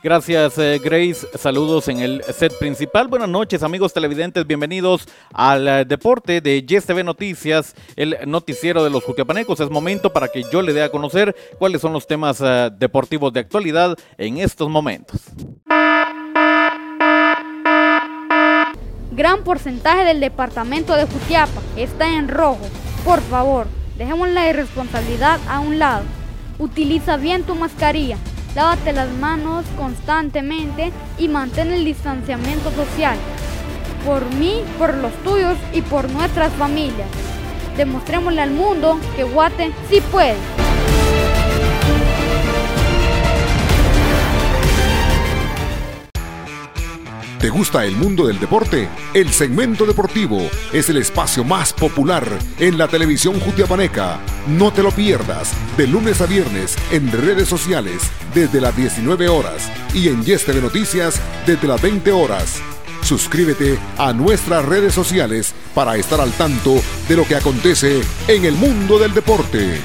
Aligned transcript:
Gracias 0.00 0.56
eh, 0.58 0.80
Grace, 0.82 1.26
saludos 1.36 1.88
en 1.88 1.98
el 1.98 2.22
set 2.22 2.56
principal. 2.56 3.08
Buenas 3.08 3.28
noches 3.28 3.64
amigos 3.64 3.92
televidentes, 3.92 4.46
bienvenidos 4.46 5.08
al 5.32 5.66
eh, 5.66 5.84
deporte 5.84 6.40
de 6.40 6.62
Yes 6.62 6.86
TV 6.86 7.02
Noticias, 7.02 7.74
el 7.96 8.16
noticiero 8.26 8.84
de 8.84 8.90
los 8.90 9.02
Jutiapanecos. 9.02 9.58
Es 9.58 9.70
momento 9.70 10.12
para 10.12 10.28
que 10.28 10.44
yo 10.52 10.62
le 10.62 10.72
dé 10.72 10.84
a 10.84 10.90
conocer 10.90 11.34
cuáles 11.58 11.80
son 11.80 11.92
los 11.92 12.06
temas 12.06 12.40
eh, 12.40 12.70
deportivos 12.78 13.32
de 13.32 13.40
actualidad 13.40 13.96
en 14.18 14.38
estos 14.38 14.70
momentos. 14.70 15.20
Gran 19.10 19.42
porcentaje 19.42 20.04
del 20.04 20.20
departamento 20.20 20.94
de 20.94 21.06
Jutiapa 21.06 21.60
está 21.76 22.16
en 22.16 22.28
rojo. 22.28 22.64
Por 23.04 23.20
favor, 23.22 23.66
dejemos 23.96 24.28
la 24.28 24.48
irresponsabilidad 24.48 25.40
a 25.48 25.58
un 25.58 25.80
lado. 25.80 26.04
Utiliza 26.60 27.16
bien 27.16 27.42
tu 27.42 27.56
mascarilla 27.56 28.16
lávate 28.58 28.92
las 28.92 29.08
manos 29.10 29.64
constantemente 29.76 30.90
y 31.16 31.28
mantén 31.28 31.70
el 31.70 31.84
distanciamiento 31.84 32.72
social. 32.72 33.16
Por 34.04 34.34
mí, 34.34 34.64
por 34.78 34.94
los 34.94 35.12
tuyos 35.22 35.56
y 35.72 35.80
por 35.80 36.10
nuestras 36.10 36.52
familias. 36.54 37.08
Demostrémosle 37.76 38.42
al 38.42 38.50
mundo 38.50 38.98
que 39.14 39.22
Guate 39.22 39.70
sí 39.88 40.00
puede. 40.10 40.34
¿Te 47.38 47.50
gusta 47.50 47.84
el 47.84 47.94
mundo 47.94 48.26
del 48.26 48.40
deporte? 48.40 48.88
El 49.14 49.30
segmento 49.30 49.86
deportivo 49.86 50.50
es 50.72 50.88
el 50.88 50.96
espacio 50.96 51.44
más 51.44 51.72
popular 51.72 52.26
en 52.58 52.76
la 52.76 52.88
televisión 52.88 53.38
jutiapaneca. 53.38 54.18
No 54.48 54.72
te 54.72 54.82
lo 54.82 54.90
pierdas, 54.90 55.52
de 55.76 55.86
lunes 55.86 56.20
a 56.20 56.26
viernes 56.26 56.76
en 56.90 57.12
redes 57.12 57.48
sociales 57.48 58.02
desde 58.34 58.60
las 58.60 58.76
19 58.76 59.28
horas 59.28 59.70
y 59.94 60.08
en 60.08 60.24
Yes 60.24 60.46
TV 60.46 60.60
Noticias 60.60 61.20
desde 61.46 61.68
las 61.68 61.80
20 61.80 62.10
horas. 62.10 62.60
Suscríbete 63.02 63.78
a 63.98 64.12
nuestras 64.12 64.64
redes 64.64 64.92
sociales 64.92 65.54
para 65.76 65.96
estar 65.96 66.20
al 66.20 66.32
tanto 66.32 66.82
de 67.08 67.16
lo 67.16 67.24
que 67.24 67.36
acontece 67.36 68.00
en 68.26 68.46
el 68.46 68.54
mundo 68.56 68.98
del 68.98 69.14
deporte. 69.14 69.78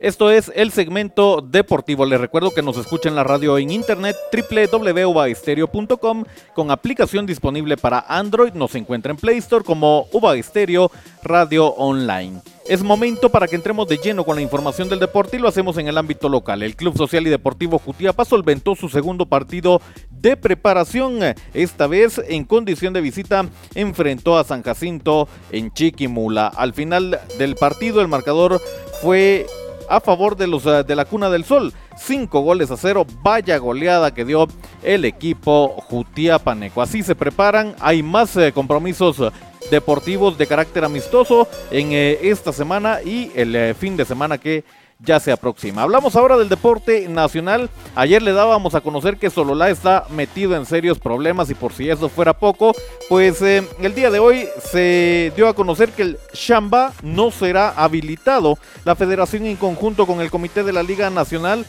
Esto 0.00 0.30
es 0.30 0.50
el 0.54 0.72
segmento 0.72 1.42
deportivo. 1.46 2.06
Les 2.06 2.18
recuerdo 2.18 2.52
que 2.52 2.62
nos 2.62 2.78
escucha 2.78 3.10
en 3.10 3.14
la 3.14 3.22
radio 3.22 3.58
en 3.58 3.70
internet 3.70 4.16
www.ubaestereo.com 4.32 6.24
con 6.54 6.70
aplicación 6.70 7.26
disponible 7.26 7.76
para 7.76 8.06
Android. 8.08 8.54
Nos 8.54 8.74
encuentra 8.76 9.12
en 9.12 9.18
Play 9.18 9.36
Store 9.36 9.62
como 9.62 10.06
Uba 10.10 10.36
Estéreo 10.36 10.90
Radio 11.22 11.66
Online. 11.74 12.40
Es 12.66 12.82
momento 12.82 13.28
para 13.28 13.46
que 13.46 13.56
entremos 13.56 13.88
de 13.88 13.98
lleno 13.98 14.24
con 14.24 14.36
la 14.36 14.42
información 14.42 14.88
del 14.88 15.00
deporte 15.00 15.36
y 15.36 15.40
lo 15.40 15.48
hacemos 15.48 15.76
en 15.76 15.88
el 15.88 15.98
ámbito 15.98 16.30
local. 16.30 16.62
El 16.62 16.76
Club 16.76 16.96
Social 16.96 17.26
y 17.26 17.30
Deportivo 17.30 17.78
Jutiapa 17.78 18.24
solventó 18.24 18.74
su 18.76 18.88
segundo 18.88 19.26
partido 19.26 19.82
de 20.10 20.34
preparación. 20.34 21.18
Esta 21.52 21.86
vez 21.86 22.22
en 22.26 22.44
condición 22.44 22.94
de 22.94 23.02
visita 23.02 23.46
enfrentó 23.74 24.38
a 24.38 24.44
San 24.44 24.62
Jacinto 24.62 25.28
en 25.52 25.70
Chiquimula. 25.74 26.46
Al 26.46 26.72
final 26.72 27.20
del 27.38 27.54
partido 27.56 28.00
el 28.00 28.08
marcador 28.08 28.62
fue 29.02 29.46
a 29.90 30.00
favor 30.00 30.36
de 30.36 30.46
los 30.46 30.64
eh, 30.64 30.84
de 30.84 30.96
la 30.96 31.04
Cuna 31.04 31.28
del 31.28 31.44
Sol. 31.44 31.74
Cinco 31.98 32.40
goles 32.40 32.70
a 32.70 32.76
cero. 32.76 33.04
Vaya 33.22 33.58
goleada 33.58 34.14
que 34.14 34.24
dio 34.24 34.46
el 34.82 35.04
equipo 35.04 35.68
Jutiapaneco. 35.88 36.80
Así 36.80 37.02
se 37.02 37.14
preparan. 37.14 37.74
Hay 37.80 38.02
más 38.02 38.34
eh, 38.36 38.52
compromisos 38.52 39.20
deportivos 39.70 40.38
de 40.38 40.46
carácter 40.46 40.84
amistoso 40.84 41.46
en 41.70 41.92
eh, 41.92 42.18
esta 42.22 42.52
semana 42.52 43.02
y 43.02 43.30
el 43.34 43.74
fin 43.74 43.96
de 43.96 44.04
semana 44.04 44.38
que 44.38 44.64
ya 45.02 45.18
se 45.20 45.32
aproxima. 45.32 45.82
Hablamos 45.82 46.16
ahora 46.16 46.36
del 46.36 46.48
deporte 46.48 47.08
nacional. 47.08 47.70
Ayer 47.94 48.22
le 48.22 48.32
dábamos 48.32 48.74
a 48.74 48.80
conocer 48.80 49.16
que 49.16 49.30
Sololá 49.30 49.70
está 49.70 50.06
metido 50.10 50.54
en 50.56 50.66
serios 50.66 50.98
problemas 50.98 51.50
y 51.50 51.54
por 51.54 51.72
si 51.72 51.88
eso 51.88 52.08
fuera 52.08 52.38
poco, 52.38 52.74
pues 53.08 53.40
eh, 53.42 53.66
el 53.80 53.94
día 53.94 54.10
de 54.10 54.18
hoy 54.18 54.46
se 54.62 55.32
dio 55.34 55.48
a 55.48 55.54
conocer 55.54 55.90
que 55.90 56.02
el 56.02 56.18
Shamba 56.34 56.92
no 57.02 57.30
será 57.30 57.70
habilitado. 57.70 58.58
La 58.84 58.94
federación 58.94 59.46
en 59.46 59.56
conjunto 59.56 60.06
con 60.06 60.20
el 60.20 60.30
comité 60.30 60.62
de 60.62 60.72
la 60.72 60.82
Liga 60.82 61.08
Nacional 61.10 61.64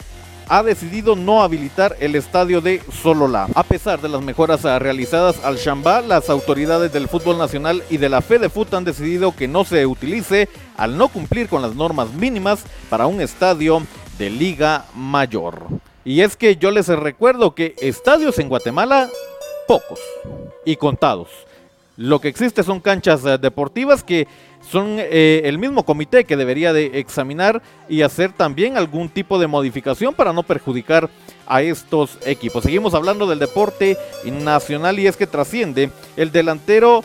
ha 0.52 0.62
decidido 0.62 1.16
no 1.16 1.42
habilitar 1.42 1.96
el 1.98 2.14
estadio 2.14 2.60
de 2.60 2.82
Sololá. 2.92 3.48
A 3.54 3.62
pesar 3.62 4.02
de 4.02 4.10
las 4.10 4.20
mejoras 4.20 4.62
realizadas 4.64 5.42
al 5.42 5.56
Shamba, 5.56 6.02
las 6.02 6.28
autoridades 6.28 6.92
del 6.92 7.08
fútbol 7.08 7.38
nacional 7.38 7.82
y 7.88 7.96
de 7.96 8.10
la 8.10 8.20
FEDEFUT 8.20 8.74
han 8.74 8.84
decidido 8.84 9.34
que 9.34 9.48
no 9.48 9.64
se 9.64 9.86
utilice 9.86 10.50
al 10.76 10.98
no 10.98 11.08
cumplir 11.08 11.48
con 11.48 11.62
las 11.62 11.74
normas 11.74 12.12
mínimas 12.12 12.64
para 12.90 13.06
un 13.06 13.22
estadio 13.22 13.80
de 14.18 14.28
Liga 14.28 14.84
Mayor. 14.94 15.68
Y 16.04 16.20
es 16.20 16.36
que 16.36 16.56
yo 16.56 16.70
les 16.70 16.88
recuerdo 16.88 17.54
que 17.54 17.74
estadios 17.80 18.38
en 18.38 18.50
Guatemala, 18.50 19.08
pocos 19.66 20.00
y 20.66 20.76
contados. 20.76 21.28
Lo 21.96 22.20
que 22.20 22.28
existe 22.28 22.62
son 22.62 22.80
canchas 22.80 23.24
eh, 23.24 23.38
deportivas 23.38 24.02
que 24.02 24.26
son 24.70 24.96
eh, 24.98 25.42
el 25.44 25.58
mismo 25.58 25.84
comité 25.84 26.24
que 26.24 26.36
debería 26.36 26.72
de 26.72 26.98
examinar 26.98 27.62
y 27.88 28.02
hacer 28.02 28.32
también 28.32 28.76
algún 28.76 29.08
tipo 29.08 29.38
de 29.38 29.46
modificación 29.46 30.14
para 30.14 30.32
no 30.32 30.42
perjudicar 30.42 31.10
a 31.46 31.62
estos 31.62 32.18
equipos. 32.24 32.64
Seguimos 32.64 32.94
hablando 32.94 33.26
del 33.26 33.38
deporte 33.38 33.98
nacional 34.24 34.98
y 34.98 35.06
es 35.06 35.16
que 35.16 35.26
trasciende 35.26 35.90
el 36.16 36.32
delantero 36.32 37.02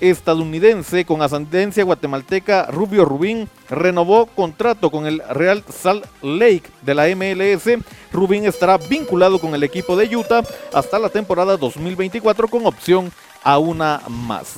estadounidense 0.00 1.04
con 1.04 1.22
ascendencia 1.22 1.84
guatemalteca 1.84 2.66
Rubio 2.66 3.04
Rubín 3.04 3.48
renovó 3.70 4.26
contrato 4.26 4.90
con 4.90 5.06
el 5.06 5.22
Real 5.30 5.64
Salt 5.68 6.04
Lake 6.22 6.64
de 6.82 6.94
la 6.94 7.06
MLS. 7.16 7.82
Rubín 8.12 8.44
estará 8.44 8.76
vinculado 8.76 9.38
con 9.38 9.54
el 9.54 9.62
equipo 9.62 9.96
de 9.96 10.14
Utah 10.14 10.42
hasta 10.74 10.98
la 10.98 11.08
temporada 11.08 11.56
2024 11.56 12.48
con 12.48 12.66
opción 12.66 13.10
a 13.46 13.58
una 13.58 14.02
más. 14.08 14.54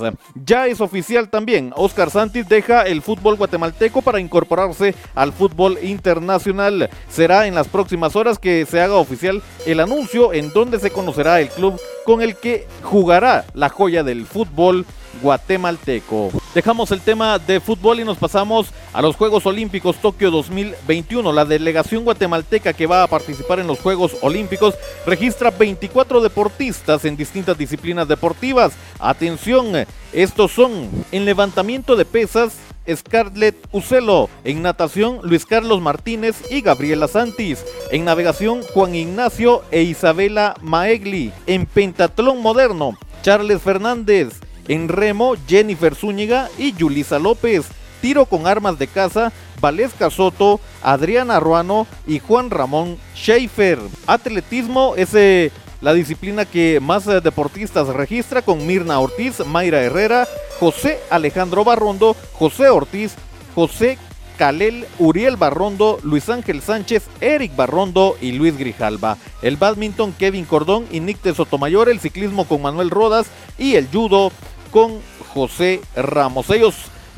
Ya 0.47 0.67
es 0.67 0.81
oficial 0.81 1.29
también, 1.29 1.75
Oscar 1.77 2.11
Santis 2.11 2.49
deja 2.49 2.85
el 2.85 3.03
fútbol 3.03 3.37
guatemalteco 3.37 4.01
para 4.01 4.19
incorporarse 4.19 4.95
al 5.15 5.35
fútbol 5.35 5.79
internacional. 5.83 6.89
Será 7.11 7.47
en 7.47 7.55
las 7.55 7.69
próximas 7.69 8.17
horas 8.17 8.39
que 8.39 8.65
se 8.65 8.81
haga 8.81 8.95
oficial 8.95 9.43
el 9.67 9.81
anuncio 9.81 10.33
en 10.33 10.51
donde 10.55 10.81
se 10.81 10.91
conocerá 10.91 11.39
el 11.39 11.51
club 11.51 11.79
con 12.07 12.23
el 12.23 12.35
que 12.37 12.67
jugará 12.83 13.45
la 13.53 13.69
joya 13.69 14.03
del 14.03 14.25
fútbol 14.25 14.87
guatemalteco. 15.21 16.31
Dejamos 16.55 16.91
el 16.93 17.03
tema 17.03 17.39
de 17.39 17.61
fútbol 17.61 18.01
y 18.01 18.05
nos 18.05 18.17
pasamos 18.17 18.69
a 18.95 19.03
los 19.03 19.17
Juegos 19.17 19.45
Olímpicos 19.45 19.97
Tokio 19.97 20.31
2021. 20.31 21.31
La 21.33 21.45
delegación 21.45 22.05
guatemalteca 22.05 22.73
que 22.73 22.87
va 22.87 23.03
a 23.03 23.07
participar 23.07 23.61
en 23.61 23.67
los 23.67 23.79
Juegos 23.81 24.17
Olímpicos 24.23 24.75
registra 25.05 25.51
24 25.51 26.23
deportistas 26.23 27.05
en 27.05 27.19
distintas 27.19 27.59
disciplinas 27.59 28.09
deportivas. 28.09 28.73
Atención, 28.99 29.87
estos 30.15 30.51
son 30.53 30.89
en 31.13 31.27
levantamiento 31.27 31.97
de 31.97 32.07
pesas, 32.07 32.57
Scarlett 32.91 33.57
Ucelo, 33.71 34.31
en 34.43 34.63
natación 34.63 35.21
Luis 35.23 35.45
Carlos 35.45 35.83
Martínez 35.83 36.37
y 36.51 36.63
Gabriela 36.63 37.09
Santis, 37.09 37.63
en 37.91 38.07
navegación 38.07 38.63
Juan 38.73 38.95
Ignacio 38.95 39.63
e 39.71 39.83
Isabela 39.83 40.55
Maegli, 40.63 41.31
en 41.47 41.67
pentatlón 41.67 42.41
moderno 42.41 42.97
Charles 43.23 43.61
Fernández, 43.61 44.41
en 44.69 44.89
remo, 44.89 45.35
Jennifer 45.47 45.95
Zúñiga 45.95 46.49
y 46.59 46.73
Yulisa 46.75 47.19
López. 47.19 47.67
Tiro 48.01 48.27
con 48.27 48.47
armas 48.47 48.79
de 48.79 48.87
caza, 48.87 49.33
Valesca 49.61 50.11
Soto, 50.11 50.61
Adriana 50.83 51.41
Ruano 51.41 51.87
y 52.07 52.21
Juan 52.21 52.51
Ramón 52.51 52.97
Schaefer. 53.17 53.81
Atletismo 54.07 54.95
es 54.97 55.15
eh, 55.15 55.51
la 55.81 55.95
disciplina 55.95 56.45
que 56.45 56.79
más 56.81 57.07
eh, 57.09 57.21
deportistas 57.21 57.89
registra 57.89 58.43
con 58.43 58.67
Mirna 58.67 59.01
Ortiz, 59.01 59.45
Mayra 59.45 59.83
Herrera, 59.83 60.29
José 60.61 61.01
Alejandro 61.11 61.65
Barrondo, 61.65 62.15
José 62.35 62.69
Ortiz, 62.69 63.15
José 63.55 63.99
Calel, 64.37 64.87
Uriel 65.01 65.37
Barrondo, 65.37 65.99
Luis 66.05 66.29
Ángel 66.29 66.63
Sánchez, 66.63 67.09
Eric 67.21 67.57
Barrondo 67.57 68.17
y 68.21 68.33
Luis 68.33 68.57
Grijalba. 68.57 69.19
El 69.43 69.57
badminton 69.57 70.13
Kevin 70.13 70.45
Cordón 70.45 70.87
y 70.93 71.01
Nick 71.01 71.35
Sotomayor, 71.35 71.89
el 71.89 71.99
ciclismo 71.99 72.47
con 72.47 72.63
Manuel 72.63 72.91
Rodas 72.91 73.27
y 73.59 73.75
el 73.75 73.89
judo 73.89 74.31
con 74.69 75.01
José 75.35 75.81
Ramos. 75.97 76.49
Ellos 76.51 76.75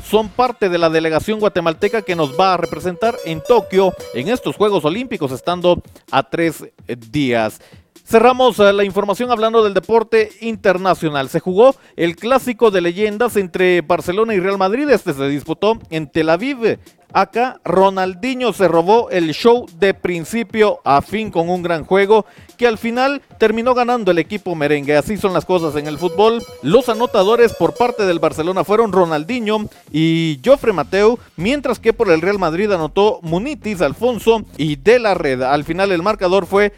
son 0.09 0.29
parte 0.29 0.69
de 0.69 0.79
la 0.79 0.91
delegación 0.91 1.41
guatemalteca 1.41 2.03
que 2.03 2.17
nos 2.17 2.39
va 2.39 2.55
a 2.55 2.57
representar 2.57 3.17
en 3.25 3.43
Tokio 3.43 3.93
en 4.15 4.29
estos 4.29 4.57
Juegos 4.57 4.85
Olímpicos, 4.85 5.33
estando 5.33 5.83
a 6.11 6.23
tres 6.23 6.65
días. 7.11 7.61
Cerramos 8.05 8.59
eh, 8.59 8.73
la 8.73 8.83
información 8.83 9.31
hablando 9.31 9.63
del 9.63 9.73
deporte 9.73 10.31
internacional. 10.41 11.29
Se 11.29 11.39
jugó 11.39 11.77
el 11.95 12.17
clásico 12.17 12.73
de 12.73 12.81
leyendas 12.81 13.37
entre 13.37 13.83
Barcelona 13.83 14.35
y 14.35 14.41
Real 14.41 14.59
Madrid. 14.59 14.91
Este 14.91 15.13
se 15.13 15.29
disputó 15.29 15.79
en 15.91 16.11
Tel 16.11 16.31
Aviv. 16.31 16.79
Acá 17.13 17.61
Ronaldinho 17.65 18.53
se 18.53 18.69
robó 18.69 19.11
el 19.11 19.33
show 19.33 19.67
de 19.79 19.95
principio 19.95 20.81
a 20.85 21.03
fin 21.03 21.31
con 21.31 21.49
un 21.51 21.63
gran 21.63 21.85
juego 21.85 22.25
que 22.57 22.67
al 22.67 22.79
final 22.79 23.23
terminó 23.39 23.75
ganando 23.75 24.11
el 24.11 24.19
equipo 24.19 24.55
merengue. 24.55 24.97
Así 24.97 25.17
son 25.17 25.33
las 25.33 25.45
cosas 25.45 25.75
en 25.77 25.87
el 25.87 25.99
fútbol. 25.99 26.43
Los 26.63 26.89
anotadores 26.89 27.55
por 27.55 27.75
parte 27.75 28.05
del 28.07 28.19
Barcelona 28.19 28.65
fueron 28.65 28.93
Ronaldinho 28.93 29.69
y 29.91 30.41
Joffre 30.45 30.73
Mateo, 30.73 31.19
mientras 31.37 31.79
que 31.79 31.93
por 31.93 32.11
el 32.11 32.21
Real 32.21 32.39
Madrid 32.39 32.71
anotó 32.71 33.19
Munitis, 33.23 33.81
Alfonso 33.81 34.45
y 34.57 34.77
De 34.77 34.99
la 34.99 35.15
Red. 35.15 35.43
Al 35.43 35.65
final 35.65 35.93
el 35.93 36.03
marcador 36.03 36.47
fue 36.47 36.73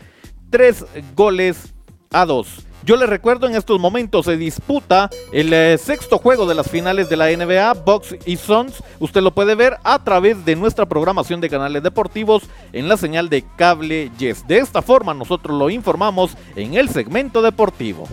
tres 0.51 0.85
goles 1.15 1.75
a 2.11 2.25
dos. 2.27 2.65
Yo 2.85 2.97
les 2.97 3.09
recuerdo, 3.09 3.47
en 3.47 3.55
estos 3.55 3.79
momentos 3.79 4.27
se 4.27 4.37
disputa 4.37 5.09
el 5.33 5.53
eh, 5.53 5.79
sexto 5.79 6.19
juego 6.19 6.47
de 6.47 6.57
las 6.57 6.69
finales 6.69 7.09
de 7.09 7.17
la 7.17 7.31
NBA, 7.31 7.75
Box 7.85 8.17
y 8.27 8.37
Sons. 8.37 8.83
Usted 8.99 9.23
lo 9.23 9.33
puede 9.33 9.55
ver 9.55 9.77
a 9.85 10.03
través 10.03 10.45
de 10.45 10.57
nuestra 10.57 10.87
programación 10.87 11.41
de 11.41 11.49
canales 11.49 11.83
deportivos 11.85 12.43
en 12.73 12.89
la 12.89 12.97
señal 12.97 13.29
de 13.29 13.45
cable 13.57 14.11
Yes. 14.19 14.47
De 14.49 14.59
esta 14.59 14.83
forma 14.83 15.15
nosotros 15.15 15.57
lo 15.57 15.71
informamos 15.71 16.33
en 16.57 16.75
el 16.75 16.89
segmento 16.89 17.41
deportivo. 17.41 18.09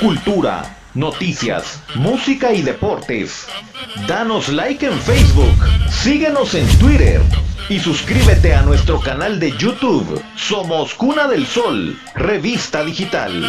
Cultura, 0.00 0.78
noticias, 0.94 1.80
música 1.94 2.52
y 2.52 2.62
deportes. 2.62 3.46
Danos 4.08 4.48
like 4.48 4.84
en 4.84 4.98
Facebook, 4.98 5.54
síguenos 5.88 6.54
en 6.54 6.66
Twitter 6.78 7.20
y 7.68 7.78
suscríbete 7.78 8.54
a 8.54 8.62
nuestro 8.62 9.00
canal 9.00 9.38
de 9.38 9.52
YouTube. 9.56 10.20
Somos 10.36 10.94
Cuna 10.94 11.28
del 11.28 11.46
Sol, 11.46 11.96
revista 12.14 12.84
digital. 12.84 13.48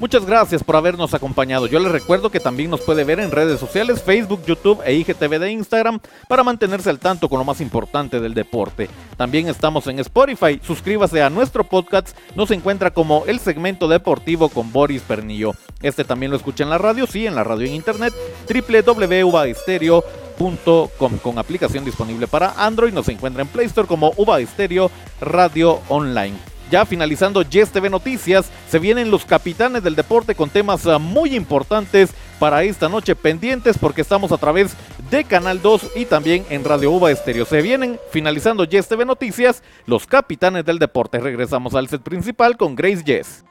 Muchas 0.00 0.24
gracias 0.24 0.64
por 0.64 0.76
habernos 0.76 1.12
acompañado. 1.12 1.66
Yo 1.66 1.78
les 1.78 1.92
recuerdo 1.92 2.30
que 2.30 2.40
también 2.40 2.70
nos 2.70 2.80
puede 2.80 3.04
ver 3.04 3.20
en 3.20 3.30
redes 3.30 3.60
sociales, 3.60 4.02
Facebook, 4.02 4.40
YouTube 4.46 4.80
e 4.86 4.94
IGTV 4.94 5.38
de 5.38 5.52
Instagram 5.52 6.00
para 6.26 6.42
mantenerse 6.42 6.88
al 6.88 6.98
tanto 6.98 7.28
con 7.28 7.38
lo 7.38 7.44
más 7.44 7.60
importante 7.60 8.18
del 8.18 8.32
deporte. 8.32 8.88
También 9.18 9.48
estamos 9.48 9.86
en 9.88 9.98
Spotify. 9.98 10.58
Suscríbase 10.64 11.22
a 11.22 11.28
nuestro 11.28 11.64
podcast. 11.64 12.16
Nos 12.34 12.50
encuentra 12.50 12.92
como 12.92 13.24
el 13.26 13.40
segmento 13.40 13.88
deportivo 13.88 14.48
con 14.48 14.72
Boris 14.72 15.02
Pernillo. 15.02 15.52
Este 15.82 16.02
también 16.02 16.30
lo 16.30 16.38
escucha 16.38 16.64
en 16.64 16.70
la 16.70 16.78
radio, 16.78 17.06
sí, 17.06 17.26
en 17.26 17.34
la 17.34 17.44
radio 17.44 17.66
en 17.66 17.74
internet, 17.74 18.14
www.uvaestereo.com 18.48 21.18
con 21.22 21.38
aplicación 21.38 21.84
disponible 21.84 22.26
para 22.26 22.54
Android. 22.56 22.94
Nos 22.94 23.10
encuentra 23.10 23.42
en 23.42 23.48
Play 23.48 23.66
Store 23.66 23.86
como 23.86 24.14
Estéreo 24.38 24.90
Radio 25.20 25.78
Online. 25.90 26.49
Ya 26.70 26.86
finalizando 26.86 27.42
Yes 27.42 27.70
TV 27.70 27.90
Noticias, 27.90 28.50
se 28.68 28.78
vienen 28.78 29.10
los 29.10 29.24
capitanes 29.24 29.82
del 29.82 29.96
deporte 29.96 30.36
con 30.36 30.50
temas 30.50 30.86
ah, 30.86 30.98
muy 30.98 31.34
importantes 31.34 32.10
para 32.38 32.62
esta 32.62 32.88
noche 32.88 33.16
pendientes 33.16 33.76
porque 33.76 34.02
estamos 34.02 34.30
a 34.30 34.38
través 34.38 34.74
de 35.10 35.24
Canal 35.24 35.60
2 35.60 35.90
y 35.96 36.04
también 36.04 36.44
en 36.48 36.64
Radio 36.64 36.92
Uva 36.92 37.10
Estéreo. 37.10 37.44
Se 37.44 37.60
vienen 37.60 37.98
finalizando 38.12 38.64
Yes 38.64 38.86
TV 38.86 39.04
Noticias, 39.04 39.62
los 39.86 40.06
capitanes 40.06 40.64
del 40.64 40.78
deporte. 40.78 41.18
Regresamos 41.18 41.74
al 41.74 41.88
set 41.88 42.02
principal 42.02 42.56
con 42.56 42.76
Grace 42.76 43.02
Yes. 43.04 43.44